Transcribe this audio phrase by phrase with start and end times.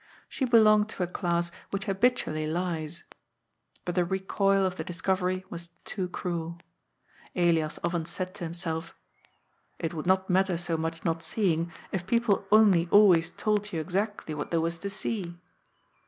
[0.27, 3.03] She belonged to a class which habitually lies.
[3.85, 6.57] But the re coil of the discovery was too cruel.
[7.35, 8.95] Elias often said to him self,"
[9.79, 14.33] It would not matter so much not seeing, if people only always told you exactly
[14.33, 15.39] what there was to see."